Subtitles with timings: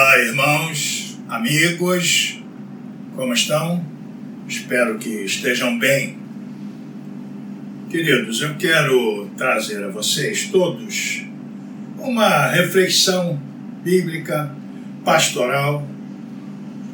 [0.00, 2.42] Olá, irmãos, amigos,
[3.14, 3.84] como estão?
[4.48, 6.16] Espero que estejam bem.
[7.90, 11.22] Queridos, eu quero trazer a vocês todos
[11.98, 13.38] uma reflexão
[13.84, 14.50] bíblica,
[15.04, 15.86] pastoral,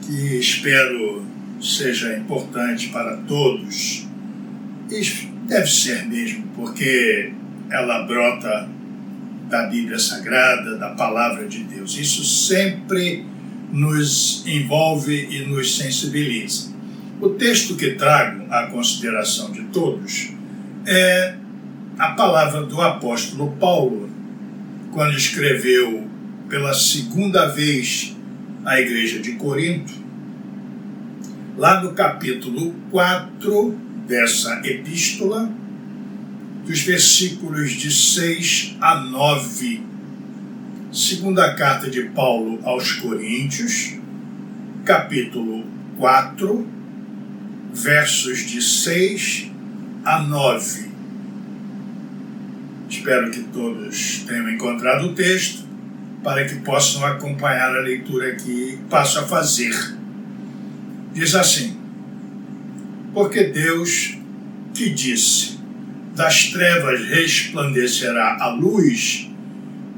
[0.04, 1.25] que espero
[1.62, 4.04] seja importante para todos.
[4.91, 5.00] E
[5.46, 7.32] deve ser mesmo, porque
[7.70, 8.68] ela brota
[9.49, 11.97] da Bíblia Sagrada, da Palavra de Deus.
[11.97, 13.25] Isso sempre
[13.73, 16.70] nos envolve e nos sensibiliza.
[17.20, 20.30] O texto que trago à consideração de todos
[20.87, 21.34] é
[21.98, 24.11] a palavra do apóstolo Paulo,
[24.93, 26.06] quando escreveu
[26.48, 28.15] pela segunda vez
[28.65, 29.92] à igreja de Corinto,
[31.56, 35.51] lá no capítulo 4 dessa epístola,
[36.66, 39.83] dos versículos de 6 a 9.
[40.92, 43.95] Segunda carta de Paulo aos Coríntios,
[44.84, 45.65] capítulo
[45.97, 46.67] 4,
[47.72, 49.50] versos de 6
[50.05, 50.91] a 9.
[52.91, 55.64] Espero que todos tenham encontrado o texto
[56.25, 59.72] para que possam acompanhar a leitura que passo a fazer.
[61.14, 61.77] Diz assim:
[63.14, 64.19] Porque Deus
[64.75, 65.56] que disse:
[66.17, 69.28] das trevas resplandecerá a luz,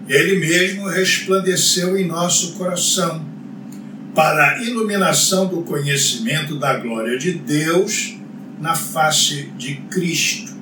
[0.09, 3.25] ele mesmo resplandeceu em nosso coração,
[4.17, 8.17] para a iluminação do conhecimento da glória de Deus
[8.59, 10.53] na face de Cristo.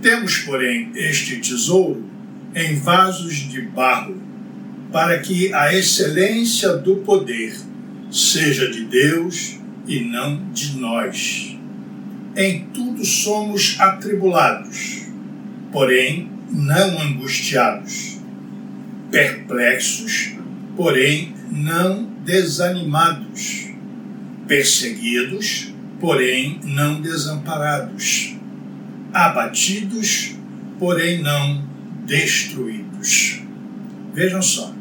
[0.00, 2.08] Temos, porém, este tesouro
[2.54, 4.16] em vasos de barro,
[4.90, 7.54] para que a excelência do poder
[8.10, 11.57] seja de Deus e não de nós
[12.38, 15.08] em tudo somos atribulados,
[15.72, 18.20] porém não angustiados,
[19.10, 20.34] perplexos,
[20.76, 23.70] porém não desanimados,
[24.46, 28.36] perseguidos, porém não desamparados,
[29.12, 30.36] abatidos,
[30.78, 31.64] porém não
[32.06, 33.40] destruídos.
[34.14, 34.72] Vejam só,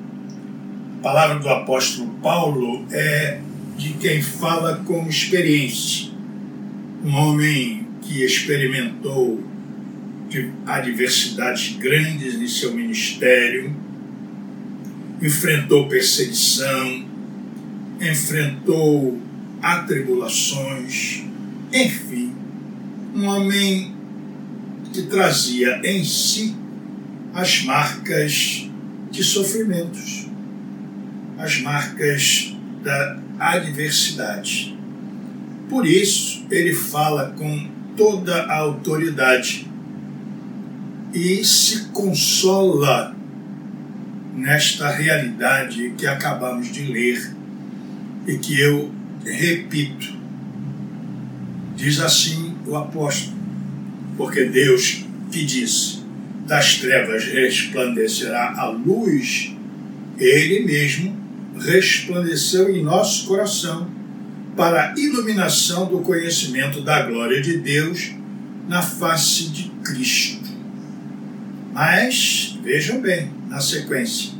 [0.99, 3.39] a palavra do apóstolo Paulo é
[3.75, 6.06] de quem fala com experiência
[7.03, 9.43] um homem que experimentou
[10.65, 13.73] adversidades grandes em seu ministério,
[15.21, 17.05] enfrentou perseguição,
[17.99, 19.19] enfrentou
[19.61, 21.23] atribulações,
[21.73, 22.33] enfim,
[23.15, 23.95] um homem
[24.93, 26.55] que trazia em si
[27.33, 28.69] as marcas
[29.11, 30.27] de sofrimentos,
[31.37, 34.76] as marcas da adversidade.
[35.69, 39.67] Por isso, ele fala com toda a autoridade
[41.13, 43.15] e se consola
[44.33, 47.33] nesta realidade que acabamos de ler
[48.27, 48.91] e que eu
[49.25, 50.15] repito.
[51.75, 53.35] Diz assim o apóstolo:
[54.15, 55.99] Porque Deus que disse:
[56.45, 59.53] Das trevas resplandecerá a luz,
[60.17, 61.17] Ele mesmo
[61.59, 63.96] resplandeceu em nosso coração
[64.57, 68.11] para a iluminação do conhecimento da glória de Deus
[68.67, 70.49] na face de Cristo.
[71.71, 74.31] Mas, vejam bem, na sequência,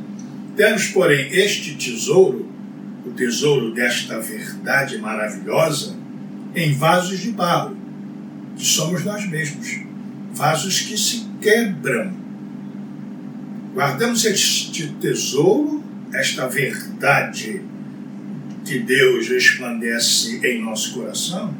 [0.56, 2.50] temos, porém, este tesouro,
[3.06, 5.96] o tesouro desta verdade maravilhosa,
[6.52, 7.76] em vasos de barro,
[8.56, 9.78] que somos nós mesmos,
[10.34, 12.12] vasos que se quebram.
[13.72, 17.62] Guardamos este tesouro, esta verdade
[18.68, 21.54] que Deus resplandece em nosso coração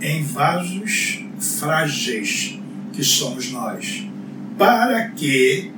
[0.00, 2.58] em vasos frágeis
[2.94, 4.08] que somos nós,
[4.56, 5.70] para que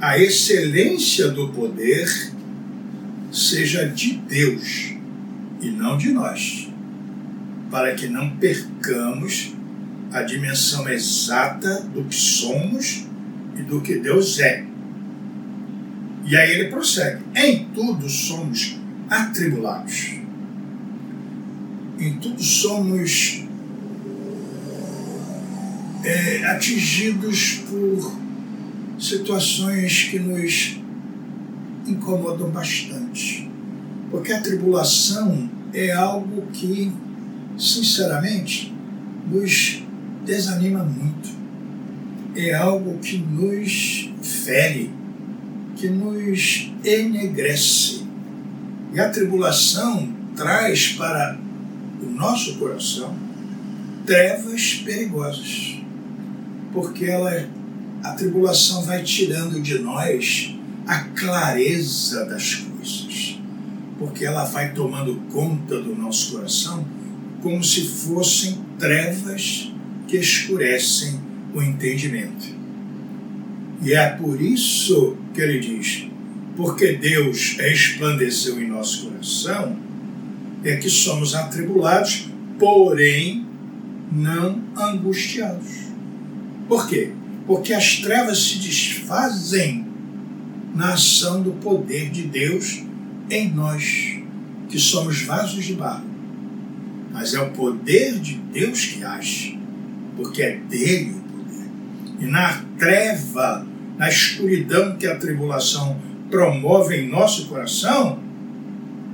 [0.00, 2.08] a excelência do poder
[3.30, 4.94] seja de Deus
[5.60, 6.68] e não de nós,
[7.70, 9.54] para que não percamos
[10.10, 13.06] a dimensão exata do que somos
[13.56, 14.64] e do que Deus é.
[16.26, 20.14] E aí ele prossegue: em tudo somos atribulados.
[21.98, 23.44] Em tudo somos
[26.04, 28.16] é, atingidos por
[28.98, 30.80] situações que nos
[31.86, 33.50] incomodam bastante.
[34.10, 36.92] Porque a tribulação é algo que,
[37.58, 38.72] sinceramente,
[39.30, 39.82] nos
[40.24, 41.30] desanima muito.
[42.36, 44.90] É algo que nos fere,
[45.76, 48.03] que nos enegrece
[48.94, 51.36] e a tribulação traz para
[52.00, 53.16] o nosso coração
[54.06, 55.78] trevas perigosas,
[56.72, 57.48] porque ela,
[58.04, 60.54] a tribulação vai tirando de nós
[60.86, 63.38] a clareza das coisas.
[63.98, 66.84] porque ela vai tomando conta do nosso coração
[67.40, 69.72] como se fossem trevas
[70.08, 71.20] que escurecem
[71.54, 72.46] o entendimento.
[73.82, 76.08] E é por isso que ele diz:
[76.56, 79.76] porque Deus resplandeceu em nosso coração,
[80.62, 82.28] é que somos atribulados,
[82.58, 83.46] porém
[84.10, 85.84] não angustiados.
[86.68, 87.12] Por quê?
[87.46, 89.86] Porque as trevas se desfazem
[90.74, 92.82] na ação do poder de Deus
[93.30, 94.18] em nós,
[94.68, 96.06] que somos vasos de barro.
[97.12, 99.58] Mas é o poder de Deus que age,
[100.16, 101.68] porque é dele o poder.
[102.20, 103.66] E na treva,
[103.98, 106.00] na escuridão que a tribulação
[106.34, 108.18] promove em nosso coração,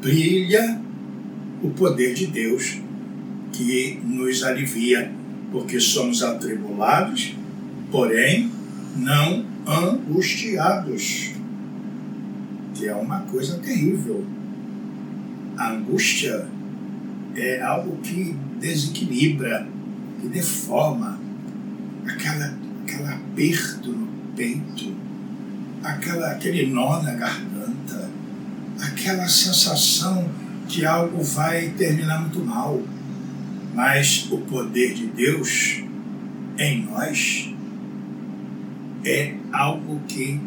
[0.00, 0.81] brilha
[1.62, 2.81] o poder de Deus
[3.52, 5.12] que nos alivia,
[5.52, 7.37] porque somos atribulados,
[7.90, 8.50] porém
[8.96, 11.32] não angustiados,
[12.75, 14.25] que é uma coisa terrível.
[15.58, 16.46] A angústia
[17.37, 19.69] é algo que desequilibra,
[20.23, 21.20] que deforma,
[22.06, 25.09] aquela, aquele aperto no peito,
[25.82, 28.10] aquela, aquele nó na garganta,
[28.80, 30.28] aquela sensação
[30.68, 32.80] que algo vai terminar muito mal.
[33.74, 35.82] Mas o poder de Deus
[36.58, 37.54] em nós
[39.04, 40.40] é algo que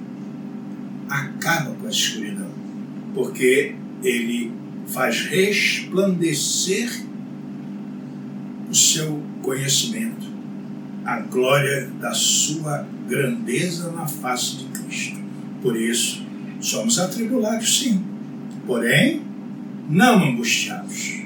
[1.09, 2.49] acaba com a escuridão,
[3.13, 4.51] porque ele
[4.87, 6.89] faz resplandecer
[8.69, 10.27] o seu conhecimento,
[11.05, 15.22] a glória da sua grandeza na face de Cristo.
[15.63, 16.21] Por isso,
[16.59, 18.03] somos atribulados, sim,
[18.67, 19.21] porém,
[19.89, 21.23] não angustiados.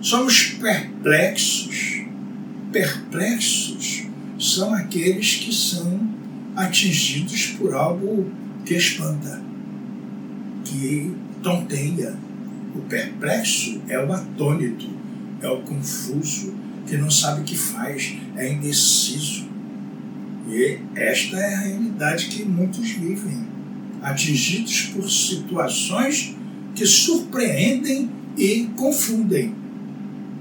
[0.00, 2.02] Somos perplexos.
[2.72, 4.06] Perplexos
[4.38, 6.00] são aqueles que são
[6.56, 8.30] atingidos por algo
[8.64, 9.42] que espanta,
[10.64, 12.16] que tonteia.
[12.74, 14.88] O perplexo é o atônito,
[15.42, 16.54] é o confuso,
[16.86, 19.46] que não sabe o que faz, é indeciso.
[20.48, 23.57] E esta é a realidade que muitos vivem,
[24.02, 26.34] atingidos por situações
[26.74, 29.54] que surpreendem e confundem.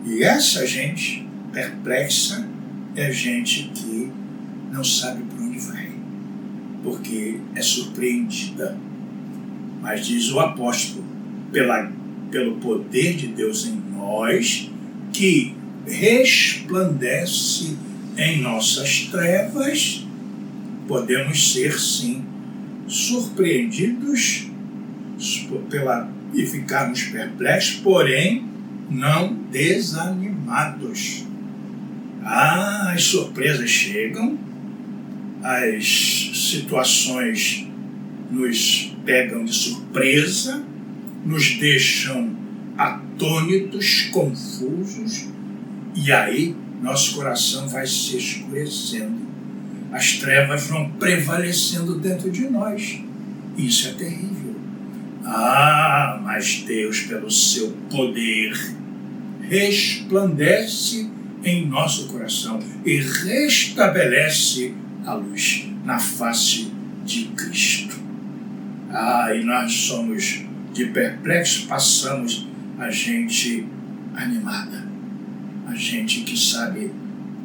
[0.06, 2.48] E essa gente perplexa
[2.96, 4.12] é gente que
[4.72, 5.92] não sabe por onde vai,
[6.84, 8.78] porque é surpreendida.
[9.82, 11.04] Mas diz o apóstolo,
[11.52, 11.92] pela,
[12.30, 14.70] pelo poder de Deus em nós,
[15.12, 15.56] que
[15.86, 17.78] resplandece
[18.18, 20.06] em nossas trevas,
[20.88, 22.27] podemos ser sim
[22.88, 24.48] surpreendidos
[25.70, 28.46] pela, e ficarmos perplexos, porém
[28.90, 31.26] não desanimados.
[32.24, 34.38] Ah, as surpresas chegam,
[35.44, 37.68] as situações
[38.30, 40.64] nos pegam de surpresa,
[41.26, 42.36] nos deixam
[42.78, 45.28] atônitos, confusos,
[45.96, 49.27] e aí nosso coração vai se escurecendo.
[49.92, 53.00] As trevas vão prevalecendo dentro de nós.
[53.58, 54.56] Isso é terrível.
[55.24, 58.54] Ah, mas Deus, pelo seu poder,
[59.42, 61.10] resplandece
[61.44, 64.74] em nosso coração e restabelece
[65.06, 66.72] a luz na face
[67.06, 67.98] de Cristo.
[68.90, 70.42] Ah, e nós somos
[70.74, 72.48] de perplexos, passamos
[72.78, 73.66] a gente
[74.16, 74.88] animada
[75.68, 76.92] a gente que sabe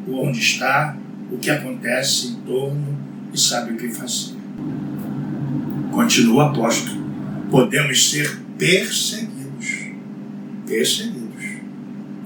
[0.08, 0.96] onde está,
[1.32, 2.98] o que acontece em torno
[3.32, 4.34] e sabe o que fazer.
[5.90, 7.02] Continua o apóstolo.
[7.50, 9.86] Podemos ser perseguidos.
[10.66, 11.44] Perseguidos.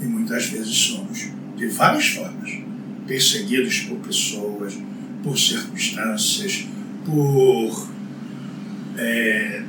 [0.01, 2.59] E muitas vezes somos, de várias formas,
[3.07, 4.77] perseguidos por pessoas,
[5.23, 6.67] por circunstâncias,
[7.05, 7.89] por
[8.99, 9.63] é,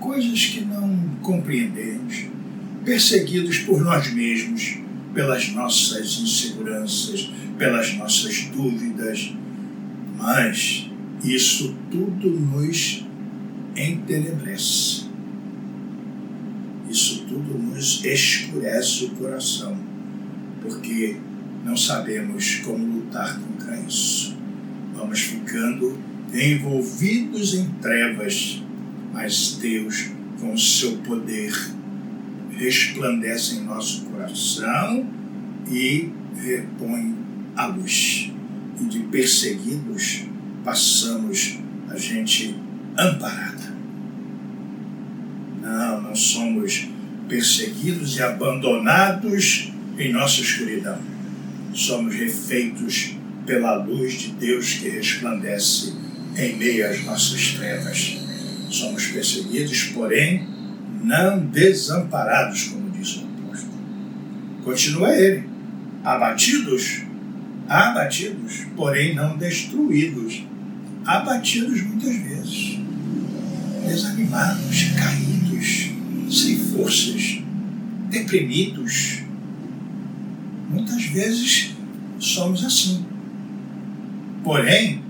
[0.00, 2.32] coisas que não compreendemos
[2.84, 4.78] perseguidos por nós mesmos,
[5.14, 9.32] pelas nossas inseguranças, pelas nossas dúvidas,
[10.16, 10.90] mas
[11.24, 13.04] isso tudo nos
[13.76, 15.04] entenebrece.
[16.88, 19.76] Isso tudo nos escurece o coração,
[20.60, 21.16] porque
[21.64, 24.36] não sabemos como lutar contra isso.
[24.94, 25.98] Vamos ficando
[26.34, 28.62] envolvidos em trevas,
[29.12, 31.52] mas Deus, com o seu poder,
[32.62, 35.06] resplandece em nosso coração
[35.70, 37.16] e repõe
[37.56, 38.30] a luz.
[38.80, 40.24] E de perseguidos
[40.64, 42.54] passamos a gente
[42.96, 43.72] amparada.
[45.60, 46.88] Não, não somos
[47.28, 50.98] perseguidos e abandonados em nossa escuridão.
[51.74, 53.14] Somos refeitos
[53.46, 55.94] pela luz de Deus que resplandece
[56.36, 58.18] em meio às nossas trevas.
[58.70, 60.51] Somos perseguidos, porém
[61.02, 63.72] não desamparados, como diz o apóstolo.
[64.62, 65.44] Continua ele,
[66.04, 67.02] abatidos,
[67.68, 70.44] abatidos, porém não destruídos,
[71.04, 72.78] abatidos muitas vezes,
[73.86, 75.90] desanimados, caídos,
[76.30, 77.42] sem forças,
[78.08, 79.22] deprimidos.
[80.70, 81.74] Muitas vezes
[82.18, 83.04] somos assim.
[84.44, 85.02] Porém,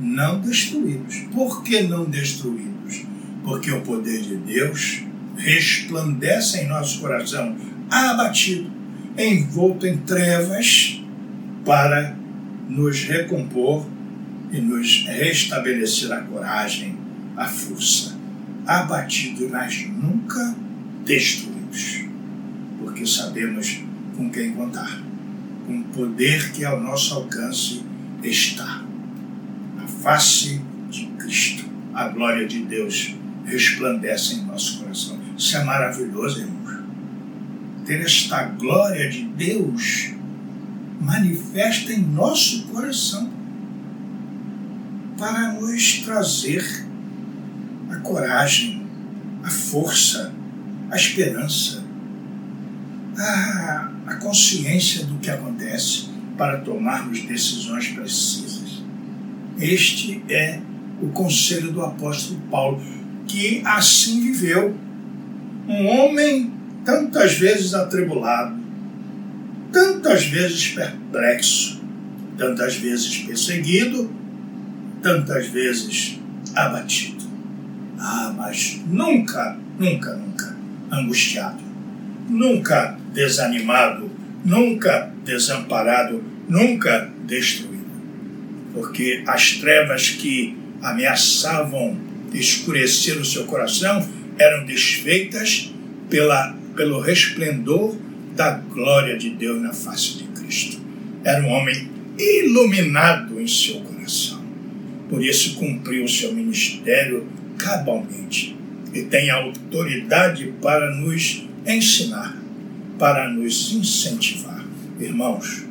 [0.00, 1.26] não destruídos.
[1.32, 3.04] Por que não destruídos?
[3.44, 5.07] Porque o poder de Deus
[5.38, 7.56] resplandece em nosso coração,
[7.90, 8.70] abatido,
[9.16, 11.00] envolto em trevas,
[11.64, 12.16] para
[12.68, 13.86] nos recompor
[14.52, 16.96] e nos restabelecer a coragem,
[17.36, 18.16] a força.
[18.66, 20.54] Abatido, mas nunca
[21.04, 22.04] destruídos.
[22.78, 23.80] Porque sabemos
[24.16, 25.02] com quem contar,
[25.66, 27.82] com o poder que ao nosso alcance
[28.22, 28.82] está.
[29.78, 31.64] A face de Cristo,
[31.94, 33.14] a glória de Deus
[33.44, 35.17] resplandece em nosso coração.
[35.38, 36.82] Isso é maravilhoso, irmãos.
[37.86, 40.10] Ter esta glória de Deus
[41.00, 43.30] manifesta em nosso coração
[45.16, 46.84] para nos trazer
[47.88, 48.84] a coragem,
[49.44, 50.34] a força,
[50.90, 51.84] a esperança,
[53.16, 58.82] a, a consciência do que acontece para tomarmos decisões precisas.
[59.60, 60.60] Este é
[61.00, 62.82] o conselho do apóstolo Paulo,
[63.26, 64.87] que assim viveu.
[65.68, 66.50] Um homem
[66.82, 68.56] tantas vezes atribulado,
[69.70, 71.82] tantas vezes perplexo,
[72.38, 74.10] tantas vezes perseguido,
[75.02, 76.18] tantas vezes
[76.54, 77.26] abatido.
[77.98, 80.56] Ah, mas nunca, nunca, nunca
[80.90, 81.62] angustiado,
[82.30, 84.10] nunca desanimado,
[84.42, 87.84] nunca desamparado, nunca destruído.
[88.72, 91.94] Porque as trevas que ameaçavam
[92.32, 94.06] escurecer o seu coração
[94.38, 95.72] eram desfeitas
[96.08, 97.96] pela, pelo resplendor
[98.34, 100.80] da glória de Deus na face de Cristo.
[101.24, 104.42] Era um homem iluminado em seu coração.
[105.08, 107.26] Por isso cumpriu o seu ministério
[107.58, 108.56] cabalmente
[108.94, 112.36] e tem autoridade para nos ensinar,
[112.98, 114.64] para nos incentivar.
[115.00, 115.64] Irmãos,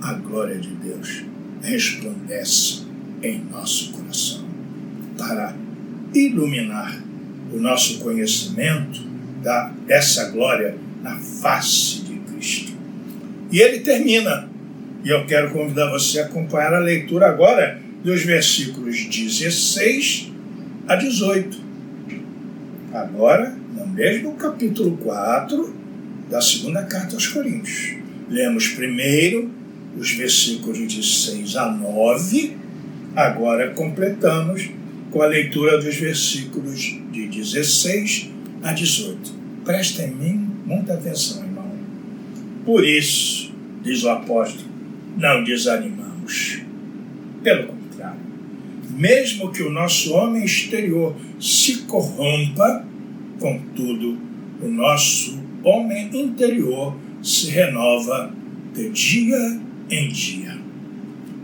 [0.00, 1.22] a glória de Deus
[1.62, 2.82] resplandece
[3.22, 4.44] em nosso coração
[5.18, 5.54] para
[6.14, 7.09] iluminar
[7.52, 9.00] o nosso conhecimento
[9.42, 12.72] da, dessa glória na face de Cristo.
[13.50, 14.48] E ele termina,
[15.04, 20.32] e eu quero convidar você a acompanhar a leitura agora dos versículos 16
[20.86, 21.58] a 18.
[22.92, 25.80] Agora, no mesmo capítulo 4
[26.30, 27.96] da segunda carta aos Coríntios.
[28.28, 29.50] Lemos primeiro
[29.98, 32.56] os versículos de 6 a 9,
[33.16, 34.70] agora completamos
[35.10, 38.30] com a leitura dos versículos de 16
[38.62, 39.32] a 18.
[39.64, 41.70] Presta em mim muita atenção, irmão.
[42.64, 44.68] Por isso, diz o apóstolo,
[45.16, 46.60] não desanimamos.
[47.42, 48.20] Pelo contrário,
[48.90, 52.84] mesmo que o nosso homem exterior se corrompa,
[53.38, 54.18] contudo,
[54.62, 58.32] o nosso homem interior se renova
[58.74, 60.58] de dia em dia.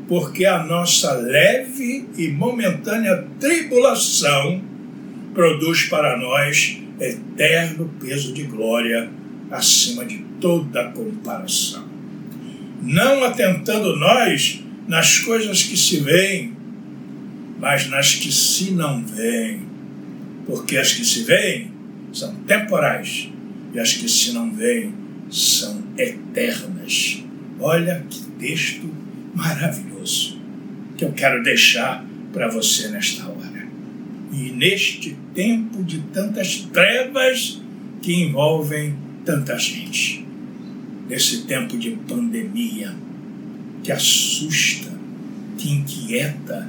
[0.07, 4.63] Porque a nossa leve e momentânea tribulação
[5.37, 9.11] produz para nós eterno peso de glória
[9.51, 11.87] acima de toda comparação.
[12.83, 16.57] Não atentando nós nas coisas que se veem,
[17.61, 19.61] mas nas que se não veem.
[20.47, 21.71] Porque as que se veem
[22.15, 23.29] são temporais
[23.75, 24.95] e as que se não veem
[25.31, 27.23] são eternas.
[27.61, 28.89] Olha que texto
[29.35, 30.41] maravilhoso
[30.97, 32.03] que eu quero deixar
[32.33, 33.56] para você nesta hora.
[34.33, 37.61] E neste tempo de tantas trevas
[38.03, 40.27] que envolvem tanta gente,
[41.09, 42.95] nesse tempo de pandemia
[43.83, 44.93] que assusta,
[45.57, 46.69] que inquieta,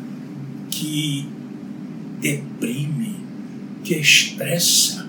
[0.70, 1.28] que
[2.22, 3.16] deprime,
[3.84, 5.08] que estressa,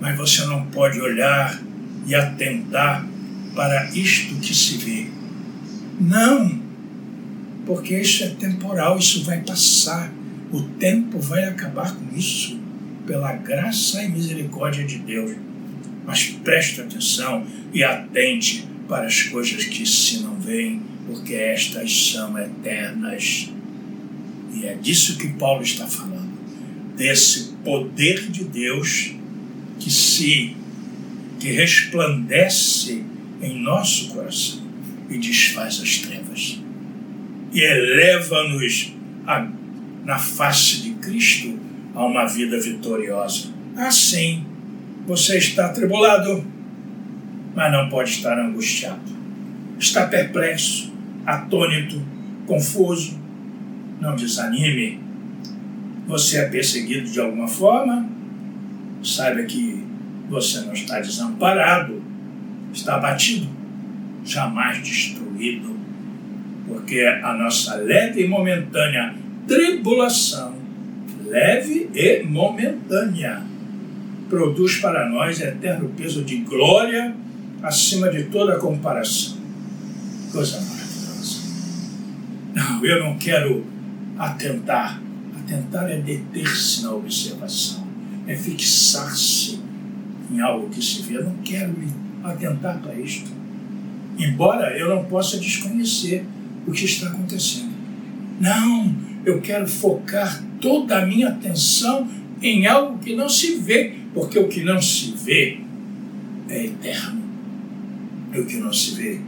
[0.00, 1.62] mas você não pode olhar
[2.06, 3.06] e atentar
[3.54, 5.06] para isto que se vê.
[6.00, 6.60] Não,
[7.64, 10.12] porque isso é temporal, isso vai passar
[10.52, 12.60] o tempo vai acabar com isso,
[13.06, 15.36] pela graça e misericórdia de Deus.
[16.06, 22.38] Mas preste atenção e atente para as coisas que se não veem, porque estas são
[22.38, 23.50] eternas.
[24.54, 26.32] E é disso que Paulo está falando,
[26.96, 29.14] desse poder de Deus
[29.78, 30.56] que se
[31.40, 33.02] que resplandece
[33.40, 34.62] em nosso coração
[35.10, 36.62] e desfaz as trevas
[37.52, 38.92] e eleva-nos
[39.26, 39.46] a
[40.04, 41.58] na face de Cristo
[41.94, 43.48] a uma vida vitoriosa.
[43.76, 44.44] Assim,
[45.06, 46.44] Você está atribulado,
[47.56, 49.00] mas não pode estar angustiado.
[49.78, 50.92] Está perplexo,
[51.26, 52.00] atônito,
[52.46, 53.20] confuso.
[54.00, 55.00] Não desanime.
[56.06, 58.08] Você é perseguido de alguma forma?
[59.02, 59.84] Saiba que
[60.28, 62.02] você não está desamparado,
[62.72, 63.48] está abatido,
[64.24, 65.76] jamais destruído,
[66.66, 69.14] porque a nossa leve e momentânea
[69.46, 70.54] tribulação,
[71.26, 73.42] leve e momentânea,
[74.28, 77.14] produz para nós eterno peso de glória
[77.62, 79.36] acima de toda comparação.
[80.32, 81.40] Coisa maravilhosa.
[82.54, 83.64] Não, eu não quero
[84.18, 85.00] atentar.
[85.44, 87.86] Atentar é deter-se na observação,
[88.26, 89.60] é fixar-se
[90.30, 91.18] em algo que se vê.
[91.18, 91.88] Eu não quero me
[92.24, 93.30] atentar para isto.
[94.18, 96.24] Embora eu não possa desconhecer
[96.66, 97.72] o que está acontecendo.
[98.40, 102.08] Não, eu quero focar toda a minha atenção
[102.40, 105.58] em algo que não se vê, porque o que não se vê
[106.48, 107.22] é eterno.
[108.34, 109.20] E o que não se vê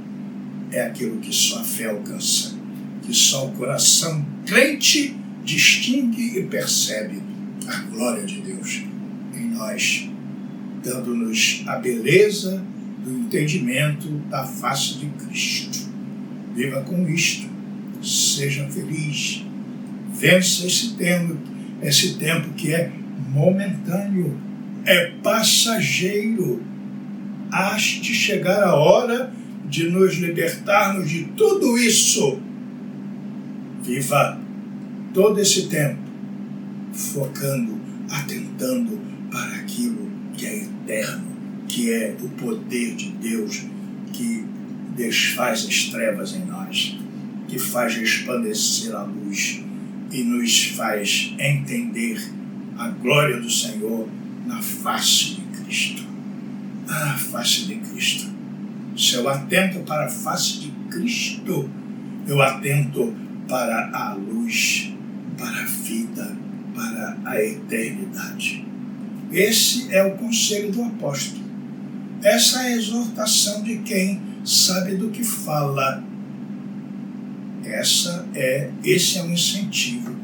[0.72, 2.56] é aquilo que só a fé alcança,
[3.02, 7.22] que só o coração crente distingue e percebe
[7.66, 8.82] a glória de Deus
[9.36, 10.08] em nós,
[10.82, 12.62] dando-nos a beleza
[13.04, 15.88] do entendimento da face de Cristo.
[16.54, 17.48] Viva com isto,
[18.02, 19.44] seja feliz,
[20.24, 21.36] vença esse tempo,
[21.82, 22.90] esse tempo que é
[23.30, 24.34] momentâneo,
[24.86, 26.62] é passageiro.
[27.52, 29.30] Haste chegar a hora
[29.68, 32.40] de nos libertarmos de tudo isso.
[33.82, 34.40] Viva
[35.12, 35.98] todo esse tempo
[36.94, 37.78] focando,
[38.10, 38.98] atentando
[39.30, 41.26] para aquilo que é eterno,
[41.68, 43.62] que é o poder de Deus
[44.12, 44.44] que
[44.96, 46.96] desfaz as trevas em nós,
[47.46, 49.64] que faz resplandecer a luz
[50.14, 52.22] e nos faz entender
[52.78, 54.08] a glória do Senhor
[54.46, 56.04] na face de Cristo.
[56.86, 58.30] Na face de Cristo.
[58.96, 61.68] Se eu atento para a face de Cristo,
[62.28, 63.12] eu atento
[63.48, 64.92] para a luz,
[65.36, 66.36] para a vida,
[66.76, 68.64] para a eternidade.
[69.32, 71.42] Esse é o conselho do apóstolo.
[72.22, 76.04] Essa é a exortação de quem sabe do que fala.
[77.66, 80.14] Essa é, esse é o incentivo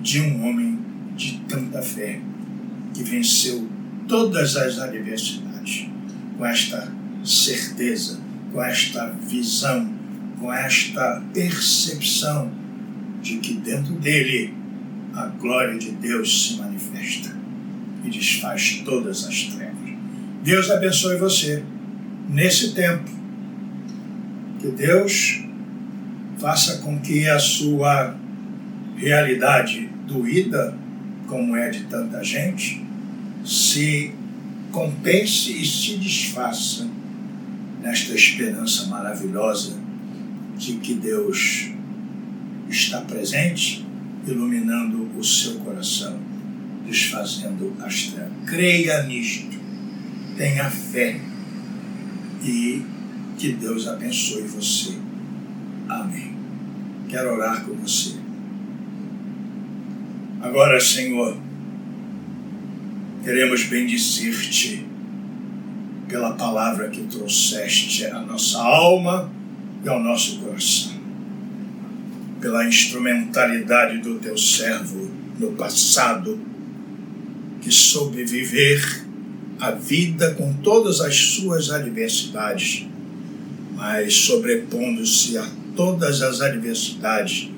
[0.00, 0.78] de um homem
[1.16, 2.20] de tanta fé,
[2.94, 3.68] que venceu
[4.08, 5.86] todas as adversidades,
[6.36, 6.92] com esta
[7.24, 8.18] certeza,
[8.52, 9.92] com esta visão,
[10.38, 12.50] com esta percepção
[13.22, 14.54] de que dentro dele
[15.14, 17.36] a glória de Deus se manifesta
[18.04, 19.90] e desfaz todas as trevas.
[20.42, 21.62] Deus abençoe você
[22.28, 23.10] nesse tempo.
[24.58, 25.42] Que Deus
[26.40, 28.16] faça com que a sua
[28.96, 30.74] realidade doída
[31.30, 32.84] como é de tanta gente,
[33.44, 34.12] se
[34.72, 36.88] compense e se desfaça
[37.80, 39.78] nesta esperança maravilhosa
[40.58, 41.70] de que Deus
[42.68, 43.86] está presente,
[44.26, 46.18] iluminando o seu coração,
[46.86, 48.32] desfazendo as trevas.
[48.46, 49.56] Creia nisto,
[50.36, 51.20] tenha fé
[52.42, 52.82] e
[53.38, 55.09] que Deus abençoe você.
[55.90, 56.32] Amém.
[57.08, 58.14] Quero orar com você.
[60.40, 61.36] Agora, Senhor,
[63.24, 64.86] queremos bendizer-te
[66.08, 69.32] pela palavra que trouxeste à nossa alma
[69.84, 70.92] e ao nosso coração,
[72.40, 76.38] pela instrumentalidade do teu servo no passado,
[77.60, 79.04] que soube viver
[79.58, 82.86] a vida com todas as suas adversidades,
[83.74, 87.50] mas sobrepondo-se a todas as adversidades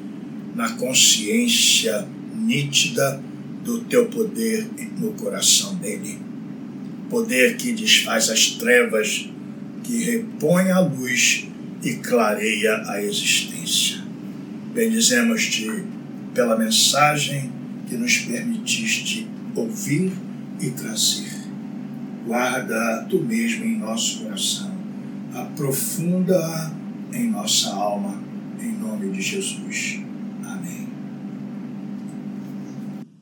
[0.54, 3.22] na consciência nítida
[3.64, 6.18] do teu poder no coração dele.
[7.08, 9.28] Poder que desfaz as trevas,
[9.82, 11.46] que repõe a luz
[11.82, 14.02] e clareia a existência.
[14.74, 15.84] Bendizemos-te
[16.34, 17.52] pela mensagem
[17.88, 20.12] que nos permitiste ouvir
[20.60, 21.42] e trazer.
[22.26, 24.72] Guarda tu mesmo em nosso coração,
[25.34, 26.72] aprofunda
[27.12, 28.20] em nossa alma,
[28.60, 30.01] em nome de Jesus.